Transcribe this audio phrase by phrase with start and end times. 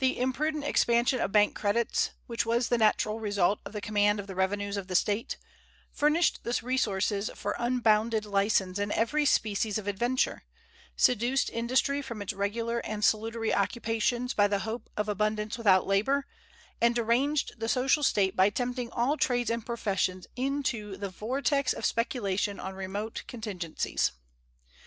[0.00, 4.26] The imprudent expansion of bank credits, which was the natural result of the command of
[4.26, 5.38] the revenues of the State,
[5.90, 10.42] furnished the resources for unbounded license in every species of adventure,
[10.94, 16.26] seduced industry from its regular and salutary occupations by the hope of abundance without labor,
[16.78, 21.86] and deranged the social state by tempting all trades and professions into the vortex of
[21.86, 24.12] speculation on remote contingencies.